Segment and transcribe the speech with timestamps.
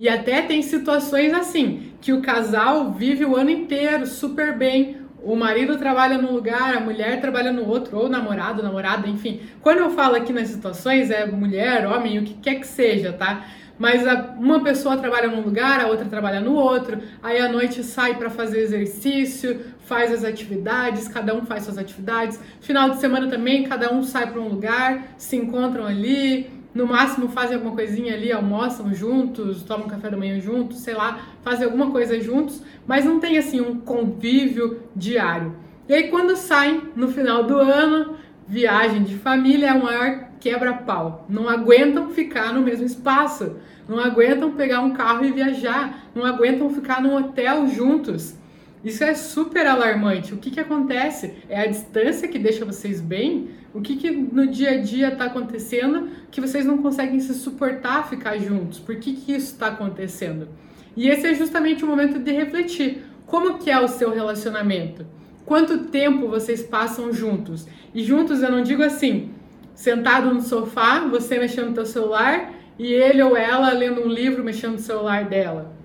[0.00, 5.36] E até tem situações assim, que o casal vive o ano inteiro super bem, o
[5.36, 9.42] marido trabalha num lugar, a mulher trabalha no outro, ou namorado, namorada, enfim.
[9.60, 13.44] Quando eu falo aqui nas situações, é mulher, homem, o que quer que seja, tá?
[13.78, 17.84] Mas a, uma pessoa trabalha num lugar, a outra trabalha no outro, aí à noite
[17.84, 22.40] sai para fazer exercício, faz as atividades, cada um faz suas atividades.
[22.62, 27.28] Final de semana também, cada um sai para um lugar, se encontram ali, no máximo
[27.28, 31.90] fazem alguma coisinha ali, almoçam juntos, tomam café da manhã juntos, sei lá, fazem alguma
[31.90, 35.54] coisa juntos, mas não tem assim um convívio diário.
[35.88, 41.26] E aí quando saem no final do ano, viagem de família é o maior quebra-pau.
[41.28, 43.56] Não aguentam ficar no mesmo espaço,
[43.88, 48.39] não aguentam pegar um carro e viajar, não aguentam ficar num hotel juntos.
[48.82, 50.32] Isso é super alarmante.
[50.32, 51.34] O que, que acontece?
[51.48, 53.50] É a distância que deixa vocês bem?
[53.74, 58.08] O que, que no dia a dia está acontecendo que vocês não conseguem se suportar
[58.08, 58.78] ficar juntos?
[58.78, 60.48] Por que, que isso está acontecendo?
[60.96, 63.04] E esse é justamente o momento de refletir.
[63.26, 65.06] Como que é o seu relacionamento?
[65.44, 67.66] Quanto tempo vocês passam juntos?
[67.94, 69.30] E juntos eu não digo assim,
[69.74, 74.42] sentado no sofá, você mexendo no seu celular e ele ou ela lendo um livro
[74.42, 75.79] mexendo no celular dela.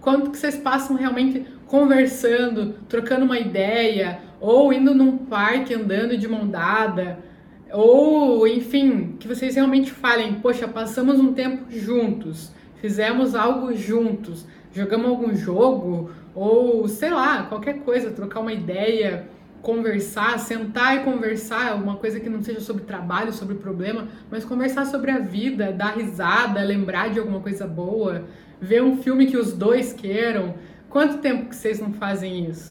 [0.00, 6.26] Quanto que vocês passam realmente conversando, trocando uma ideia, ou indo num parque andando de
[6.26, 7.18] mão dada,
[7.72, 15.08] ou enfim, que vocês realmente falem, poxa, passamos um tempo juntos, fizemos algo juntos, jogamos
[15.08, 19.28] algum jogo, ou sei lá, qualquer coisa, trocar uma ideia,
[19.68, 24.86] conversar, sentar e conversar, uma coisa que não seja sobre trabalho, sobre problema, mas conversar
[24.86, 28.24] sobre a vida, dar risada, lembrar de alguma coisa boa,
[28.58, 30.54] ver um filme que os dois queiram.
[30.88, 32.70] Quanto tempo que vocês não fazem isso?